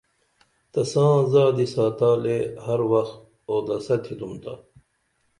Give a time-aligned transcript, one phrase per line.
[0.71, 3.09] تساں زادی ساتالے ہر وخ
[3.51, 4.53] آودسہ تِھنُم تا